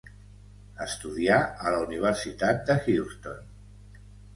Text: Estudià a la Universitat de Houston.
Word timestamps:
Estudià 0.85 1.37
a 1.67 1.75
la 1.77 1.85
Universitat 1.85 2.67
de 2.73 2.83
Houston. 2.91 3.51